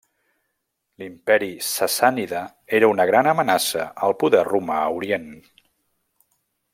L'Imperi 1.01 1.49
sassànida 1.67 2.41
era 2.79 2.89
una 2.95 3.07
gran 3.11 3.31
amenaça 3.35 3.87
al 4.09 4.19
poder 4.25 4.45
romà 4.51 4.79
a 4.87 4.91
Orient. 5.01 5.29